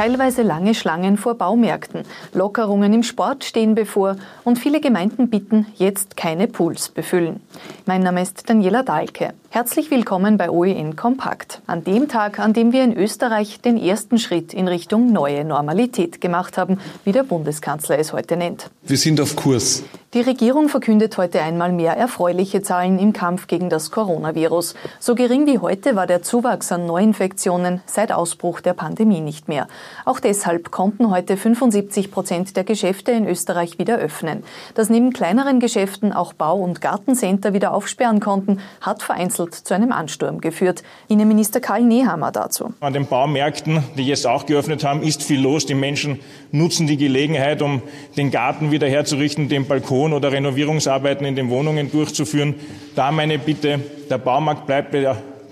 Teilweise 0.00 0.40
lange 0.40 0.74
Schlangen 0.74 1.18
vor 1.18 1.34
Baumärkten, 1.34 2.04
Lockerungen 2.32 2.90
im 2.94 3.02
Sport 3.02 3.44
stehen 3.44 3.74
bevor 3.74 4.16
und 4.44 4.58
viele 4.58 4.80
Gemeinden 4.80 5.28
bitten, 5.28 5.66
jetzt 5.76 6.16
keine 6.16 6.46
Pools 6.46 6.88
befüllen. 6.88 7.40
Mein 7.84 8.02
Name 8.02 8.22
ist 8.22 8.48
Daniela 8.48 8.82
Dahlke. 8.82 9.34
Herzlich 9.50 9.90
willkommen 9.90 10.38
bei 10.38 10.48
OEN 10.48 10.96
Kompakt. 10.96 11.60
An 11.66 11.84
dem 11.84 12.08
Tag, 12.08 12.38
an 12.38 12.54
dem 12.54 12.72
wir 12.72 12.82
in 12.82 12.96
Österreich 12.96 13.60
den 13.60 13.76
ersten 13.76 14.16
Schritt 14.16 14.54
in 14.54 14.68
Richtung 14.68 15.12
neue 15.12 15.44
Normalität 15.44 16.22
gemacht 16.22 16.56
haben, 16.56 16.80
wie 17.04 17.12
der 17.12 17.24
Bundeskanzler 17.24 17.98
es 17.98 18.14
heute 18.14 18.38
nennt. 18.38 18.70
Wir 18.82 18.96
sind 18.96 19.20
auf 19.20 19.36
Kurs. 19.36 19.82
Die 20.12 20.22
Regierung 20.22 20.68
verkündet 20.68 21.16
heute 21.18 21.40
einmal 21.40 21.70
mehr 21.70 21.92
erfreuliche 21.92 22.62
Zahlen 22.62 22.98
im 22.98 23.12
Kampf 23.12 23.46
gegen 23.46 23.70
das 23.70 23.92
Coronavirus. 23.92 24.74
So 24.98 25.14
gering 25.14 25.46
wie 25.46 25.60
heute 25.60 25.94
war 25.94 26.08
der 26.08 26.20
Zuwachs 26.20 26.72
an 26.72 26.84
Neuinfektionen 26.84 27.80
seit 27.86 28.10
Ausbruch 28.10 28.60
der 28.60 28.72
Pandemie 28.72 29.20
nicht 29.20 29.46
mehr. 29.46 29.68
Auch 30.04 30.18
deshalb 30.18 30.72
konnten 30.72 31.12
heute 31.12 31.36
75 31.36 32.10
Prozent 32.10 32.56
der 32.56 32.64
Geschäfte 32.64 33.12
in 33.12 33.24
Österreich 33.28 33.78
wieder 33.78 33.98
öffnen. 33.98 34.42
Dass 34.74 34.90
neben 34.90 35.12
kleineren 35.12 35.60
Geschäften 35.60 36.12
auch 36.12 36.32
Bau- 36.32 36.58
und 36.58 36.80
Gartencenter 36.80 37.54
wieder 37.54 37.72
aufsperren 37.72 38.18
konnten, 38.18 38.58
hat 38.80 39.04
vereinzelt 39.04 39.54
zu 39.54 39.74
einem 39.74 39.92
Ansturm 39.92 40.40
geführt. 40.40 40.82
Innenminister 41.06 41.60
Karl 41.60 41.82
Nehammer 41.82 42.32
dazu. 42.32 42.74
An 42.80 42.94
den 42.94 43.06
Baumärkten, 43.06 43.84
die 43.96 44.08
jetzt 44.08 44.26
auch 44.26 44.46
geöffnet 44.46 44.82
haben, 44.82 45.04
ist 45.04 45.22
viel 45.22 45.40
los. 45.40 45.66
Die 45.66 45.74
Menschen 45.74 46.18
nutzen 46.50 46.88
die 46.88 46.96
Gelegenheit, 46.96 47.62
um 47.62 47.80
den 48.16 48.32
Garten 48.32 48.72
wieder 48.72 48.88
herzurichten, 48.88 49.48
den 49.48 49.68
Balkon 49.68 49.99
Balkon- 50.00 50.12
oder 50.14 50.32
Renovierungsarbeiten 50.32 51.26
in 51.26 51.36
den 51.36 51.50
Wohnungen 51.50 51.90
durchzuführen. 51.90 52.54
Da 52.94 53.10
meine 53.10 53.38
Bitte, 53.38 53.80
der 54.08 54.18
Baumarkt 54.18 54.66
bleibt 54.66 54.96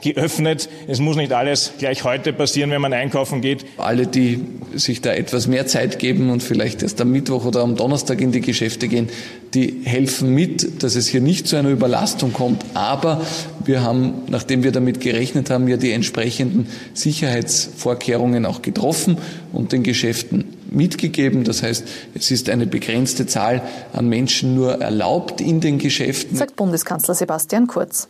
geöffnet. 0.00 0.68
Es 0.86 1.00
muss 1.00 1.16
nicht 1.16 1.32
alles 1.32 1.72
gleich 1.78 2.04
heute 2.04 2.32
passieren, 2.32 2.70
wenn 2.70 2.80
man 2.80 2.92
einkaufen 2.92 3.40
geht. 3.40 3.64
Alle, 3.78 4.06
die 4.06 4.40
sich 4.74 5.00
da 5.00 5.12
etwas 5.12 5.48
mehr 5.48 5.66
Zeit 5.66 5.98
geben 5.98 6.30
und 6.30 6.42
vielleicht 6.42 6.82
erst 6.82 7.00
am 7.00 7.10
Mittwoch 7.10 7.44
oder 7.44 7.60
am 7.60 7.74
Donnerstag 7.76 8.20
in 8.20 8.30
die 8.30 8.40
Geschäfte 8.40 8.86
gehen, 8.88 9.08
die 9.54 9.80
helfen 9.84 10.32
mit, 10.34 10.82
dass 10.82 10.94
es 10.94 11.08
hier 11.08 11.20
nicht 11.20 11.48
zu 11.48 11.56
einer 11.56 11.70
Überlastung 11.70 12.32
kommt. 12.32 12.64
Aber 12.74 13.20
wir 13.64 13.82
haben, 13.82 14.22
nachdem 14.28 14.62
wir 14.62 14.72
damit 14.72 15.00
gerechnet 15.00 15.50
haben, 15.50 15.66
ja 15.68 15.76
die 15.76 15.90
entsprechenden 15.90 16.68
Sicherheitsvorkehrungen 16.94 18.46
auch 18.46 18.62
getroffen 18.62 19.18
und 19.52 19.72
den 19.72 19.82
Geschäften 19.82 20.57
mitgegeben. 20.78 21.44
Das 21.44 21.62
heißt, 21.62 21.86
es 22.14 22.30
ist 22.30 22.48
eine 22.48 22.66
begrenzte 22.66 23.26
Zahl 23.26 23.60
an 23.92 24.08
Menschen 24.08 24.54
nur 24.54 24.80
erlaubt 24.80 25.42
in 25.42 25.60
den 25.60 25.78
Geschäften. 25.78 26.36
Sagt 26.36 26.56
Bundeskanzler 26.56 27.14
Sebastian 27.14 27.66
Kurz. 27.66 28.08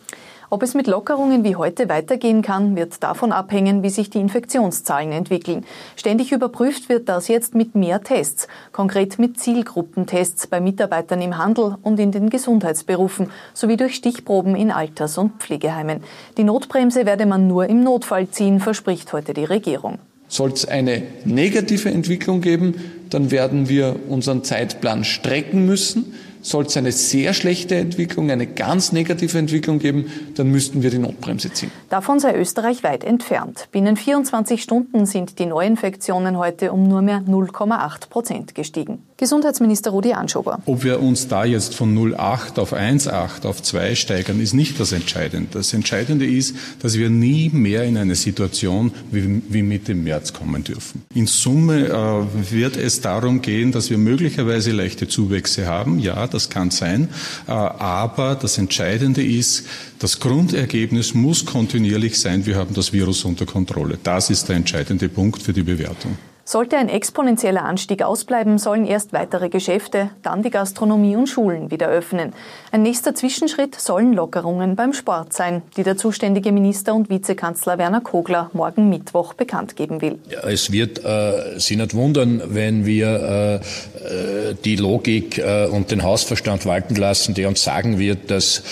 Ob 0.50 0.62
es 0.62 0.72
mit 0.72 0.86
Lockerungen 0.86 1.44
wie 1.44 1.56
heute 1.56 1.90
weitergehen 1.90 2.40
kann, 2.40 2.74
wird 2.74 3.02
davon 3.02 3.32
abhängen, 3.32 3.82
wie 3.82 3.90
sich 3.90 4.08
die 4.08 4.20
Infektionszahlen 4.20 5.12
entwickeln. 5.12 5.66
Ständig 5.94 6.32
überprüft 6.32 6.88
wird 6.88 7.10
das 7.10 7.28
jetzt 7.28 7.54
mit 7.54 7.74
mehr 7.74 8.02
Tests, 8.02 8.48
konkret 8.72 9.18
mit 9.18 9.38
Zielgruppentests 9.38 10.46
bei 10.46 10.60
Mitarbeitern 10.60 11.20
im 11.20 11.36
Handel 11.36 11.76
und 11.82 12.00
in 12.00 12.12
den 12.12 12.30
Gesundheitsberufen 12.30 13.30
sowie 13.52 13.76
durch 13.76 13.94
Stichproben 13.94 14.56
in 14.56 14.70
Alters- 14.70 15.18
und 15.18 15.42
Pflegeheimen. 15.42 16.02
Die 16.38 16.44
Notbremse 16.44 17.04
werde 17.04 17.26
man 17.26 17.46
nur 17.46 17.66
im 17.66 17.82
Notfall 17.82 18.28
ziehen, 18.30 18.58
verspricht 18.58 19.12
heute 19.12 19.34
die 19.34 19.44
Regierung. 19.44 19.98
Soll 20.28 20.52
es 20.52 20.66
eine 20.66 21.02
negative 21.24 21.90
Entwicklung 21.90 22.40
geben, 22.40 22.74
dann 23.10 23.30
werden 23.30 23.68
wir 23.68 23.96
unseren 24.08 24.44
Zeitplan 24.44 25.04
strecken 25.04 25.64
müssen. 25.66 26.14
Soll 26.42 26.66
es 26.66 26.76
eine 26.76 26.92
sehr 26.92 27.34
schlechte 27.34 27.74
Entwicklung, 27.74 28.30
eine 28.30 28.46
ganz 28.46 28.92
negative 28.92 29.38
Entwicklung 29.38 29.78
geben, 29.80 30.06
dann 30.36 30.50
müssten 30.50 30.82
wir 30.82 30.90
die 30.90 30.98
Notbremse 30.98 31.52
ziehen. 31.52 31.70
Davon 31.88 32.20
sei 32.20 32.36
Österreich 32.36 32.84
weit 32.84 33.02
entfernt. 33.04 33.68
Binnen 33.72 33.96
24 33.96 34.62
Stunden 34.62 35.04
sind 35.04 35.38
die 35.38 35.46
Neuinfektionen 35.46 36.38
heute 36.38 36.72
um 36.72 36.86
nur 36.86 37.02
mehr 37.02 37.22
0,8 37.26 38.08
Prozent 38.08 38.54
gestiegen. 38.54 39.02
Gesundheitsminister 39.18 39.90
Rudi 39.90 40.12
Anschober. 40.12 40.60
Ob 40.64 40.84
wir 40.84 41.00
uns 41.00 41.26
da 41.26 41.44
jetzt 41.44 41.74
von 41.74 41.92
0,8 41.92 42.60
auf 42.60 42.72
1,8 42.72 43.46
auf 43.46 43.60
2 43.60 43.96
steigern, 43.96 44.40
ist 44.40 44.54
nicht 44.54 44.78
das 44.78 44.92
Entscheidende. 44.92 45.48
Das 45.54 45.74
Entscheidende 45.74 46.24
ist, 46.24 46.54
dass 46.80 46.96
wir 46.96 47.10
nie 47.10 47.50
mehr 47.52 47.82
in 47.82 47.96
eine 47.96 48.14
Situation 48.14 48.92
wie, 49.10 49.42
wie 49.48 49.62
Mitte 49.64 49.96
März 49.96 50.32
kommen 50.32 50.62
dürfen. 50.62 51.02
In 51.14 51.26
Summe 51.26 51.88
äh, 51.88 52.52
wird 52.52 52.76
es 52.76 53.00
darum 53.00 53.42
gehen, 53.42 53.72
dass 53.72 53.90
wir 53.90 53.98
möglicherweise 53.98 54.70
leichte 54.70 55.08
Zuwächse 55.08 55.66
haben. 55.66 55.98
Ja, 55.98 56.28
das 56.28 56.48
kann 56.48 56.70
sein. 56.70 57.08
Äh, 57.48 57.50
aber 57.50 58.36
das 58.36 58.56
Entscheidende 58.56 59.24
ist, 59.24 59.66
das 59.98 60.20
Grundergebnis 60.20 61.14
muss 61.14 61.44
kontinuierlich 61.44 62.20
sein, 62.20 62.46
wir 62.46 62.54
haben 62.54 62.72
das 62.72 62.92
Virus 62.92 63.24
unter 63.24 63.46
Kontrolle. 63.46 63.98
Das 64.00 64.30
ist 64.30 64.48
der 64.48 64.54
entscheidende 64.54 65.08
Punkt 65.08 65.42
für 65.42 65.52
die 65.52 65.64
Bewertung. 65.64 66.16
Sollte 66.48 66.78
ein 66.78 66.88
exponentieller 66.88 67.62
Anstieg 67.62 68.02
ausbleiben, 68.02 68.56
sollen 68.56 68.86
erst 68.86 69.12
weitere 69.12 69.50
Geschäfte, 69.50 70.08
dann 70.22 70.42
die 70.42 70.48
Gastronomie 70.48 71.14
und 71.14 71.26
Schulen 71.26 71.70
wieder 71.70 71.88
öffnen. 71.88 72.32
Ein 72.72 72.80
nächster 72.84 73.14
Zwischenschritt 73.14 73.78
sollen 73.78 74.14
Lockerungen 74.14 74.74
beim 74.74 74.94
Sport 74.94 75.34
sein, 75.34 75.60
die 75.76 75.82
der 75.82 75.98
zuständige 75.98 76.50
Minister 76.50 76.94
und 76.94 77.10
Vizekanzler 77.10 77.76
Werner 77.76 78.00
Kogler 78.00 78.50
morgen 78.54 78.88
Mittwoch 78.88 79.34
bekannt 79.34 79.76
geben 79.76 80.00
will. 80.00 80.20
Ja, 80.30 80.48
es 80.48 80.72
wird 80.72 81.04
äh, 81.04 81.60
Sie 81.60 81.76
nicht 81.76 81.92
wundern, 81.92 82.40
wenn 82.46 82.86
wir 82.86 83.08
äh, 83.08 83.54
äh 83.56 84.54
die 84.64 84.76
Logik 84.76 85.36
äh, 85.36 85.66
und 85.66 85.90
den 85.90 86.02
Hausverstand 86.02 86.64
walten 86.64 86.94
lassen, 86.96 87.34
der 87.34 87.48
uns 87.48 87.62
sagen 87.62 87.98
wird, 87.98 88.30
dass 88.30 88.62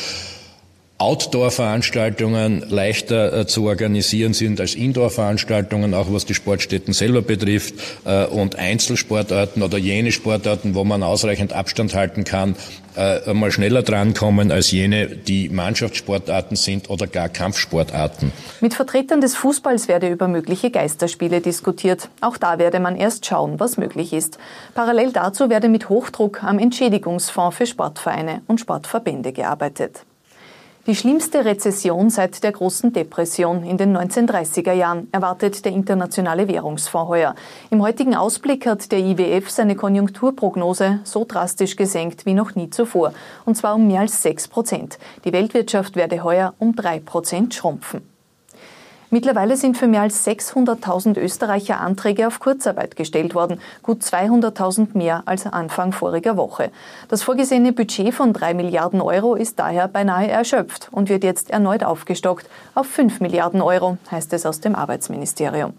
Outdoor-Veranstaltungen 0.99 2.65
leichter 2.71 3.41
äh, 3.41 3.47
zu 3.47 3.65
organisieren 3.65 4.33
sind 4.33 4.61
als 4.61 4.75
Indoor-Veranstaltungen, 4.75 5.93
auch 5.93 6.07
was 6.11 6.25
die 6.25 6.33
Sportstätten 6.35 6.95
selber 6.95 7.21
betrifft, 7.21 7.75
äh, 8.07 8.25
und 8.25 8.57
Einzelsportarten 8.57 9.63
oder 9.63 9.77
jene 9.77 10.11
Sportarten, 10.11 10.75
wo 10.75 10.85
man 10.85 11.03
ausreichend 11.03 11.53
Abstand 11.53 11.95
halten 11.95 12.25
kann, 12.25 12.57
äh, 12.97 13.29
einmal 13.29 13.53
schneller 13.53 13.83
drankommen 13.83 14.51
als 14.51 14.71
jene, 14.71 15.09
die 15.09 15.51
Mannschaftssportarten 15.51 16.57
sind 16.57 16.89
oder 16.89 17.07
gar 17.07 17.29
Kampfsportarten. 17.29 18.33
Mit 18.63 18.73
Vertretern 18.73 19.21
des 19.21 19.37
Fußballs 19.37 19.89
werde 19.89 20.09
über 20.09 20.29
mögliche 20.29 20.71
Geisterspiele 20.71 21.43
diskutiert. 21.43 22.09
Auch 22.23 22.39
da 22.39 22.59
werde 22.59 22.81
man 22.81 22.97
erst 22.97 23.27
schauen, 23.27 23.61
was 23.61 23.77
möglich 23.77 24.15
ist. 24.15 24.39
Parallel 24.75 25.13
dazu 25.13 25.51
werde 25.51 25.69
mit 25.69 25.91
Hochdruck 25.91 26.43
am 26.43 26.59
Entschädigungsfonds 26.59 27.59
für 27.59 27.67
Sportvereine 27.67 28.41
und 28.47 28.61
Sportverbände 28.61 29.35
gearbeitet. 29.35 30.07
Die 30.87 30.95
schlimmste 30.95 31.45
Rezession 31.45 32.11
seit 32.11 32.45
der 32.45 32.53
großen 32.53 32.93
Depression 32.93 33.65
in 33.65 33.77
den 33.77 33.97
1930er 33.97 34.73
Jahren 34.73 35.09
erwartet 35.11 35.65
der 35.65 35.73
Internationale 35.73 36.47
Währungsfonds 36.47 37.09
heuer. 37.09 37.35
Im 37.71 37.83
heutigen 37.83 38.15
Ausblick 38.15 38.67
hat 38.67 38.93
der 38.93 39.01
IWF 39.01 39.51
seine 39.51 39.75
Konjunkturprognose 39.75 41.01
so 41.03 41.25
drastisch 41.27 41.75
gesenkt 41.75 42.25
wie 42.25 42.35
noch 42.35 42.55
nie 42.55 42.71
zuvor, 42.71 43.13
und 43.45 43.57
zwar 43.57 43.75
um 43.75 43.89
mehr 43.89 44.03
als 44.03 44.23
sechs 44.23 44.47
Prozent. 44.47 45.01
Die 45.25 45.33
Weltwirtschaft 45.33 45.97
werde 45.97 46.23
heuer 46.23 46.55
um 46.61 46.77
drei 46.77 47.01
Prozent 47.01 47.53
schrumpfen. 47.53 48.16
Mittlerweile 49.11 49.57
sind 49.57 49.77
für 49.77 49.87
mehr 49.87 50.03
als 50.03 50.27
600.000 50.27 51.19
Österreicher 51.19 51.81
Anträge 51.81 52.27
auf 52.27 52.41
Kurzarbeit 52.41 52.97
gestellt 52.97 53.35
worden, 53.35 53.61
gut 53.83 54.03
200.000 54.03 54.97
mehr 54.99 55.23
als 55.27 55.47
Anfang 55.47 55.93
voriger 55.93 56.37
Woche. 56.37 56.71
Das 57.09 57.23
vorgesehene 57.23 57.73
Budget 57.73 58.13
von 58.13 58.33
3 58.33 58.55
Milliarden 58.55 59.01
Euro 59.01 59.37
ist 59.37 59.61
daher 59.61 59.87
beinahe 59.87 60.29
erschöpft 60.29 60.89
und 60.91 61.09
wird 61.09 61.23
jetzt 61.23 61.51
erneut 61.51 61.85
aufgestockt 61.85 62.49
auf 62.75 62.87
5 62.89 63.21
Milliarden 63.21 63.63
Euro, 63.63 63.97
heißt 64.11 64.33
es 64.33 64.45
aus 64.45 64.61
dem 64.61 64.75
Arbeitsministerium. 64.75 65.75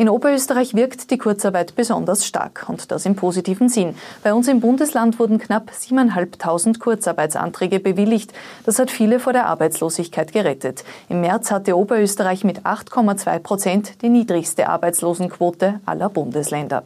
In 0.00 0.08
Oberösterreich 0.08 0.74
wirkt 0.74 1.10
die 1.10 1.18
Kurzarbeit 1.18 1.74
besonders 1.74 2.24
stark 2.24 2.66
und 2.68 2.92
das 2.92 3.04
im 3.04 3.16
positiven 3.16 3.68
Sinn. 3.68 3.96
Bei 4.22 4.32
uns 4.32 4.46
im 4.46 4.60
Bundesland 4.60 5.18
wurden 5.18 5.40
knapp 5.40 5.72
7.500 5.72 6.78
Kurzarbeitsanträge 6.78 7.80
bewilligt. 7.80 8.32
Das 8.64 8.78
hat 8.78 8.92
viele 8.92 9.18
vor 9.18 9.32
der 9.32 9.46
Arbeitslosigkeit 9.46 10.32
gerettet. 10.32 10.84
Im 11.08 11.20
März 11.20 11.50
hatte 11.50 11.76
Oberösterreich 11.76 12.44
mit 12.44 12.60
8,2 12.60 13.40
Prozent 13.40 14.00
die 14.00 14.08
niedrigste 14.08 14.68
Arbeitslosenquote 14.68 15.80
aller 15.84 16.10
Bundesländer. 16.10 16.84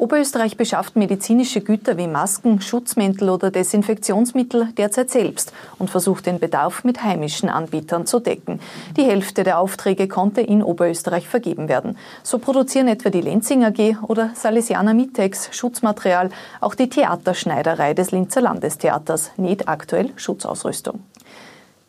Oberösterreich 0.00 0.56
beschafft 0.56 0.96
medizinische 0.96 1.60
Güter 1.60 1.98
wie 1.98 2.06
Masken, 2.06 2.62
Schutzmäntel 2.62 3.28
oder 3.28 3.50
Desinfektionsmittel 3.50 4.68
derzeit 4.78 5.10
selbst 5.10 5.52
und 5.78 5.90
versucht 5.90 6.24
den 6.24 6.38
Bedarf 6.38 6.84
mit 6.84 7.02
heimischen 7.02 7.50
Anbietern 7.50 8.06
zu 8.06 8.18
decken. 8.18 8.60
Die 8.96 9.04
Hälfte 9.04 9.44
der 9.44 9.58
Aufträge 9.58 10.08
konnte 10.08 10.40
in 10.40 10.62
Oberösterreich 10.62 11.28
vergeben 11.28 11.68
werden. 11.68 11.98
So 12.22 12.38
produzieren 12.38 12.88
etwa 12.88 13.10
die 13.10 13.20
Lenzing 13.20 13.62
AG 13.62 13.98
oder 14.08 14.30
Salesianer 14.32 14.94
Mitex 14.94 15.50
Schutzmaterial. 15.54 16.30
Auch 16.62 16.74
die 16.74 16.88
Theaterschneiderei 16.88 17.92
des 17.92 18.10
Linzer 18.10 18.40
Landestheaters 18.40 19.32
näht 19.36 19.68
aktuell 19.68 20.12
Schutzausrüstung. 20.16 21.00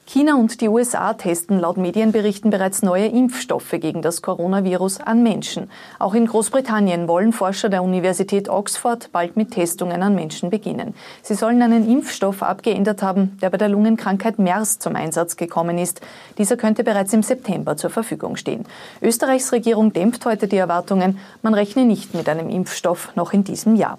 China 0.08 0.36
und 0.36 0.60
die 0.60 0.68
USA 0.68 1.14
testen 1.14 1.60
laut 1.60 1.78
Medienberichten 1.78 2.52
bereits 2.52 2.82
neue 2.82 3.06
Impfstoffe 3.06 3.72
gegen 3.80 4.02
das 4.02 4.22
Coronavirus 4.22 5.00
an 5.00 5.24
Menschen. 5.24 5.70
Auch 6.00 6.16
in 6.16 6.26
Großbritannien 6.26 7.08
wollen 7.08 7.32
Forscher 7.32 7.70
der 7.70 7.82
Universität 7.82 8.50
Oxford 8.50 9.10
bald 9.14 9.38
mit 9.38 9.52
Testungen 9.52 10.04
an 10.04 10.14
Menschen 10.16 10.50
beginnen. 10.50 10.96
Sie 11.22 11.36
sollen 11.36 11.62
einen 11.62 11.90
Impfstoff 11.90 12.44
abgeändert 12.44 13.02
haben, 13.02 13.38
der 13.42 13.52
bei 13.52 13.58
der 13.58 13.70
Lungenkrankheit 13.70 14.38
MERS 14.38 14.80
zum 14.80 14.96
Einsatz 14.96 15.38
gekommen 15.38 15.78
ist. 15.78 16.02
Dieser 16.38 16.58
könnte 16.58 16.84
bereits 16.84 17.14
im 17.14 17.24
September 17.24 17.78
zur 17.78 17.90
Verfügung 17.90 18.36
stehen. 18.36 18.66
Österreichs 19.02 19.54
Regierung 19.54 19.94
dämpft 19.94 20.26
heute 20.26 20.48
die 20.48 20.58
Erwartungen. 20.58 21.20
Man 21.42 21.54
rechne 21.54 21.86
nicht 21.86 22.14
mit 22.16 22.28
einem 22.28 22.50
Impfstoff 22.50 23.16
noch 23.16 23.32
in 23.32 23.46
diesem 23.46 23.76
Jahr. 23.76 23.98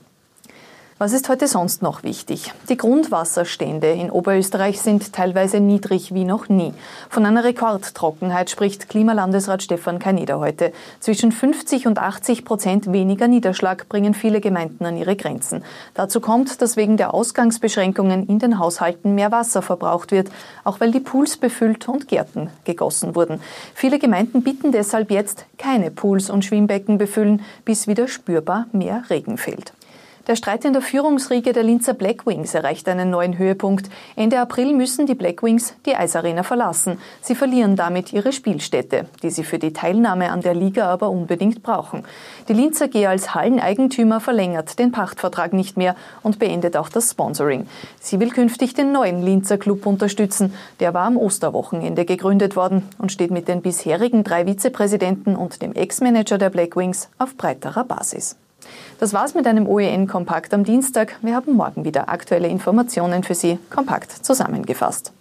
Was 1.02 1.12
ist 1.12 1.28
heute 1.28 1.48
sonst 1.48 1.82
noch 1.82 2.04
wichtig? 2.04 2.52
Die 2.68 2.76
Grundwasserstände 2.76 3.90
in 3.90 4.08
Oberösterreich 4.08 4.80
sind 4.80 5.12
teilweise 5.12 5.58
niedrig 5.58 6.14
wie 6.14 6.22
noch 6.22 6.48
nie. 6.48 6.74
Von 7.10 7.26
einer 7.26 7.42
Rekordtrockenheit 7.42 8.50
spricht 8.50 8.88
Klimalandesrat 8.88 9.64
Stefan 9.64 9.98
Kaneda 9.98 10.38
heute. 10.38 10.72
Zwischen 11.00 11.32
50 11.32 11.88
und 11.88 11.98
80 11.98 12.44
Prozent 12.44 12.92
weniger 12.92 13.26
Niederschlag 13.26 13.88
bringen 13.88 14.14
viele 14.14 14.40
Gemeinden 14.40 14.86
an 14.86 14.96
ihre 14.96 15.16
Grenzen. 15.16 15.64
Dazu 15.94 16.20
kommt, 16.20 16.62
dass 16.62 16.76
wegen 16.76 16.96
der 16.96 17.14
Ausgangsbeschränkungen 17.14 18.28
in 18.28 18.38
den 18.38 18.60
Haushalten 18.60 19.16
mehr 19.16 19.32
Wasser 19.32 19.60
verbraucht 19.60 20.12
wird, 20.12 20.30
auch 20.62 20.78
weil 20.78 20.92
die 20.92 21.00
Pools 21.00 21.36
befüllt 21.36 21.88
und 21.88 22.06
Gärten 22.06 22.50
gegossen 22.62 23.16
wurden. 23.16 23.40
Viele 23.74 23.98
Gemeinden 23.98 24.44
bitten 24.44 24.70
deshalb 24.70 25.10
jetzt 25.10 25.46
keine 25.58 25.90
Pools 25.90 26.30
und 26.30 26.44
Schwimmbecken 26.44 26.96
befüllen, 26.96 27.42
bis 27.64 27.88
wieder 27.88 28.06
spürbar 28.06 28.66
mehr 28.70 29.02
Regen 29.10 29.36
fällt. 29.36 29.72
Der 30.28 30.36
Streit 30.36 30.64
in 30.64 30.72
der 30.72 30.82
Führungsriege 30.82 31.52
der 31.52 31.64
Linzer 31.64 31.94
Blackwings 31.94 32.54
erreicht 32.54 32.88
einen 32.88 33.10
neuen 33.10 33.38
Höhepunkt. 33.38 33.90
Ende 34.14 34.38
April 34.38 34.72
müssen 34.72 35.04
die 35.04 35.16
Blackwings 35.16 35.74
die 35.84 35.96
Eisarena 35.96 36.44
verlassen. 36.44 36.98
Sie 37.20 37.34
verlieren 37.34 37.74
damit 37.74 38.12
ihre 38.12 38.32
Spielstätte, 38.32 39.06
die 39.24 39.30
sie 39.30 39.42
für 39.42 39.58
die 39.58 39.72
Teilnahme 39.72 40.30
an 40.30 40.40
der 40.40 40.54
Liga 40.54 40.86
aber 40.86 41.10
unbedingt 41.10 41.64
brauchen. 41.64 42.04
Die 42.46 42.52
Linzer 42.52 42.86
G 42.86 43.04
als 43.06 43.34
Halleneigentümer 43.34 44.20
verlängert 44.20 44.78
den 44.78 44.92
Pachtvertrag 44.92 45.52
nicht 45.52 45.76
mehr 45.76 45.96
und 46.22 46.38
beendet 46.38 46.76
auch 46.76 46.88
das 46.88 47.10
Sponsoring. 47.10 47.66
Sie 47.98 48.20
will 48.20 48.30
künftig 48.30 48.74
den 48.74 48.92
neuen 48.92 49.22
Linzer 49.24 49.58
Club 49.58 49.86
unterstützen. 49.86 50.54
Der 50.78 50.94
war 50.94 51.06
am 51.06 51.16
Osterwochenende 51.16 52.04
gegründet 52.04 52.54
worden 52.54 52.88
und 52.98 53.10
steht 53.10 53.32
mit 53.32 53.48
den 53.48 53.60
bisherigen 53.60 54.22
drei 54.22 54.44
Vizepräsidenten 54.44 55.34
und 55.34 55.62
dem 55.62 55.72
Ex-Manager 55.72 56.38
der 56.38 56.50
Blackwings 56.50 57.08
auf 57.18 57.36
breiterer 57.36 57.82
Basis. 57.82 58.36
Das 59.02 59.12
war's 59.12 59.34
mit 59.34 59.48
einem 59.48 59.66
OEN-Kompakt 59.66 60.54
am 60.54 60.62
Dienstag. 60.62 61.16
Wir 61.22 61.34
haben 61.34 61.54
morgen 61.54 61.84
wieder 61.84 62.08
aktuelle 62.08 62.46
Informationen 62.46 63.24
für 63.24 63.34
Sie 63.34 63.58
kompakt 63.68 64.12
zusammengefasst. 64.12 65.12